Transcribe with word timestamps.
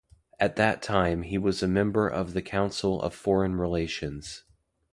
At 0.39 0.55
that 0.55 0.81
time, 0.81 1.21
he 1.21 1.37
was 1.37 1.61
a 1.61 1.67
member 1.67 2.07
of 2.07 2.33
the 2.33 2.41
Council 2.41 2.99
of 3.03 3.13
Foreign 3.13 3.55
Relations. 3.57 4.43